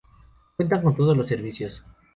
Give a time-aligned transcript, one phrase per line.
[0.55, 1.83] Cuentan con todos los servicios.